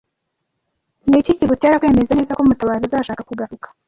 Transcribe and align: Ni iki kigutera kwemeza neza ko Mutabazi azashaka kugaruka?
Ni 1.09 1.15
iki 1.21 1.37
kigutera 1.39 1.79
kwemeza 1.79 2.13
neza 2.17 2.37
ko 2.37 2.41
Mutabazi 2.47 2.83
azashaka 2.87 3.21
kugaruka? 3.29 3.67